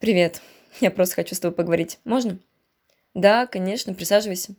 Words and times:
Привет. 0.00 0.42
Я 0.80 0.92
просто 0.92 1.16
хочу 1.16 1.34
с 1.34 1.40
тобой 1.40 1.56
поговорить. 1.56 1.98
Можно? 2.04 2.38
Да, 3.14 3.48
конечно, 3.48 3.94
присаживайся. 3.94 4.54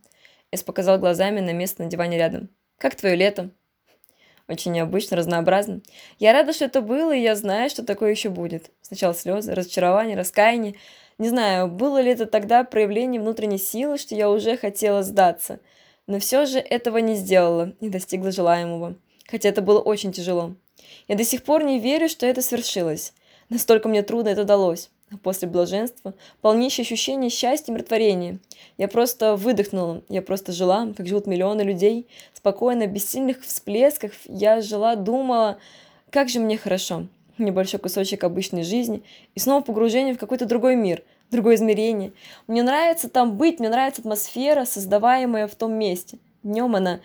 Эс 0.51 0.63
показал 0.63 0.99
глазами 0.99 1.39
на 1.39 1.53
место 1.53 1.81
на 1.81 1.89
диване 1.89 2.17
рядом. 2.17 2.49
Как 2.77 2.95
твое 2.95 3.15
лето? 3.15 3.49
Очень 4.49 4.73
необычно, 4.73 5.15
разнообразно. 5.15 5.79
Я 6.17 6.33
рада, 6.33 6.51
что 6.51 6.65
это 6.65 6.81
было, 6.81 7.15
и 7.15 7.21
я 7.21 7.35
знаю, 7.35 7.69
что 7.69 7.85
такое 7.85 8.11
еще 8.11 8.27
будет. 8.27 8.69
Сначала 8.81 9.13
слезы, 9.13 9.55
разочарование, 9.55 10.17
раскаяние. 10.17 10.75
Не 11.17 11.29
знаю, 11.29 11.69
было 11.69 12.01
ли 12.01 12.11
это 12.11 12.25
тогда 12.25 12.65
проявление 12.65 13.21
внутренней 13.21 13.59
силы, 13.59 13.97
что 13.97 14.15
я 14.15 14.29
уже 14.29 14.57
хотела 14.57 15.03
сдаться. 15.03 15.61
Но 16.05 16.19
все 16.19 16.45
же 16.47 16.59
этого 16.59 16.97
не 16.97 17.15
сделала, 17.15 17.71
не 17.79 17.87
достигла 17.87 18.33
желаемого. 18.33 18.97
Хотя 19.25 19.47
это 19.47 19.61
было 19.61 19.79
очень 19.79 20.11
тяжело. 20.11 20.57
Я 21.07 21.15
до 21.15 21.23
сих 21.23 21.43
пор 21.43 21.63
не 21.63 21.79
верю, 21.79 22.09
что 22.09 22.25
это 22.25 22.41
свершилось. 22.41 23.13
Настолько 23.47 23.87
мне 23.87 24.03
трудно 24.03 24.27
это 24.27 24.43
далось. 24.43 24.89
После 25.23 25.47
блаженства 25.47 26.13
полнейшее 26.41 26.83
ощущение 26.83 27.31
счастья 27.31 27.71
и 27.71 27.75
миротворения. 27.75 28.39
Я 28.77 28.87
просто 28.87 29.35
выдохнула, 29.35 30.03
я 30.07 30.21
просто 30.21 30.51
жила, 30.51 30.93
как 30.95 31.07
живут 31.07 31.25
миллионы 31.25 31.63
людей, 31.63 32.07
спокойно, 32.33 32.85
без 32.85 33.09
сильных 33.09 33.41
всплесков. 33.41 34.13
Я 34.25 34.61
жила, 34.61 34.95
думала, 34.95 35.57
как 36.11 36.29
же 36.29 36.39
мне 36.39 36.57
хорошо. 36.57 37.07
Небольшой 37.39 37.79
кусочек 37.79 38.23
обычной 38.23 38.63
жизни 38.63 39.01
и 39.33 39.39
снова 39.39 39.61
погружение 39.61 40.13
в 40.13 40.19
какой-то 40.19 40.45
другой 40.45 40.75
мир, 40.75 41.03
другое 41.31 41.55
измерение. 41.55 42.11
Мне 42.47 42.63
нравится 42.63 43.09
там 43.09 43.37
быть, 43.37 43.59
мне 43.59 43.69
нравится 43.69 44.01
атмосфера, 44.01 44.65
создаваемая 44.65 45.47
в 45.47 45.55
том 45.55 45.73
месте. 45.73 46.19
Днем 46.43 46.75
она 46.75 46.99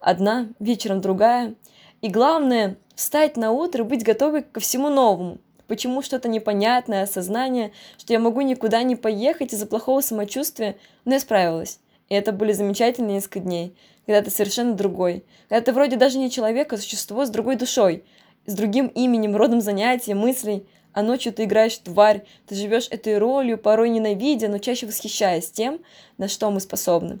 одна, 0.00 0.48
вечером 0.58 1.00
другая. 1.00 1.54
И 2.00 2.08
главное, 2.08 2.76
встать 2.94 3.36
на 3.36 3.52
утро, 3.52 3.84
быть 3.84 4.04
готовой 4.04 4.42
ко 4.42 4.60
всему 4.60 4.88
новому, 4.88 5.38
почему 5.72 6.02
что-то 6.02 6.28
непонятное, 6.28 7.04
осознание, 7.04 7.72
что 7.96 8.12
я 8.12 8.18
могу 8.18 8.42
никуда 8.42 8.82
не 8.82 8.94
поехать 8.94 9.54
из-за 9.54 9.64
плохого 9.64 10.02
самочувствия, 10.02 10.76
но 11.06 11.14
я 11.14 11.20
справилась. 11.20 11.80
И 12.10 12.14
это 12.14 12.30
были 12.30 12.52
замечательные 12.52 13.14
несколько 13.14 13.40
дней, 13.40 13.74
когда 14.04 14.20
ты 14.20 14.30
совершенно 14.30 14.74
другой, 14.74 15.24
когда 15.48 15.64
ты 15.64 15.72
вроде 15.72 15.96
даже 15.96 16.18
не 16.18 16.30
человек, 16.30 16.74
а 16.74 16.76
существо 16.76 17.24
с 17.24 17.30
другой 17.30 17.56
душой, 17.56 18.04
с 18.44 18.52
другим 18.52 18.88
именем, 18.88 19.34
родом 19.34 19.62
занятия, 19.62 20.14
мыслей, 20.14 20.66
а 20.92 21.02
ночью 21.02 21.32
ты 21.32 21.44
играешь 21.44 21.78
тварь, 21.78 22.26
ты 22.46 22.54
живешь 22.54 22.88
этой 22.90 23.16
ролью, 23.16 23.56
порой 23.56 23.88
ненавидя, 23.88 24.48
но 24.48 24.58
чаще 24.58 24.84
восхищаясь 24.84 25.50
тем, 25.50 25.80
на 26.18 26.28
что 26.28 26.50
мы 26.50 26.60
способны. 26.60 27.20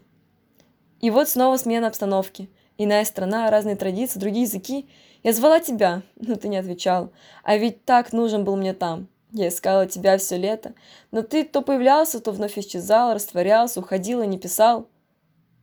И 1.00 1.08
вот 1.08 1.26
снова 1.26 1.56
смена 1.56 1.86
обстановки. 1.86 2.50
Иная 2.82 3.04
страна, 3.04 3.48
разные 3.48 3.76
традиции, 3.76 4.18
другие 4.18 4.42
языки, 4.42 4.88
я 5.22 5.32
звала 5.32 5.60
тебя, 5.60 6.02
но 6.16 6.34
ты 6.34 6.48
не 6.48 6.56
отвечал. 6.56 7.12
А 7.44 7.56
ведь 7.56 7.84
так 7.84 8.12
нужен 8.12 8.42
был 8.44 8.56
мне 8.56 8.74
там. 8.74 9.06
Я 9.30 9.48
искала 9.48 9.86
тебя 9.86 10.18
все 10.18 10.36
лето, 10.36 10.74
но 11.12 11.22
ты 11.22 11.44
то 11.44 11.62
появлялся, 11.62 12.18
то 12.18 12.32
вновь 12.32 12.58
исчезал, 12.58 13.14
растворялся, 13.14 13.78
уходил 13.78 14.20
и 14.20 14.26
не 14.26 14.36
писал. 14.36 14.88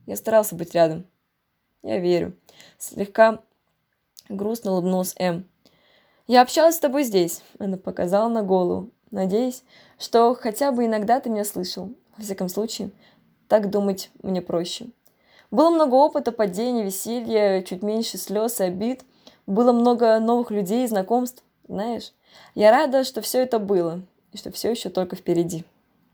Я 0.06 0.16
старался 0.16 0.54
быть 0.54 0.74
рядом. 0.74 1.04
Я 1.82 1.98
верю. 1.98 2.34
Слегка 2.78 3.42
грустно 4.30 4.72
улыбнулась 4.72 5.14
М. 5.18 5.46
Я 6.26 6.40
общалась 6.40 6.76
с 6.76 6.80
тобой 6.80 7.04
здесь. 7.04 7.42
Она 7.58 7.76
показала 7.76 8.30
на 8.30 8.42
голову. 8.42 8.88
Надеюсь, 9.10 9.62
что 9.98 10.34
хотя 10.34 10.72
бы 10.72 10.86
иногда 10.86 11.20
ты 11.20 11.28
меня 11.28 11.44
слышал. 11.44 11.92
Во 12.16 12.24
всяком 12.24 12.48
случае, 12.48 12.92
так 13.46 13.68
думать 13.68 14.10
мне 14.22 14.40
проще. 14.40 14.86
Было 15.50 15.70
много 15.70 15.94
опыта, 15.94 16.30
падений, 16.32 16.84
веселья, 16.84 17.62
чуть 17.62 17.82
меньше 17.82 18.18
слез 18.18 18.60
и 18.60 18.64
обид, 18.64 19.02
было 19.46 19.72
много 19.72 20.18
новых 20.20 20.50
людей, 20.50 20.86
знакомств, 20.86 21.42
знаешь. 21.66 22.12
Я 22.54 22.70
рада, 22.70 23.02
что 23.04 23.20
все 23.20 23.42
это 23.42 23.58
было, 23.58 24.02
и 24.32 24.36
что 24.36 24.52
все 24.52 24.70
еще 24.70 24.90
только 24.90 25.16
впереди. 25.16 25.64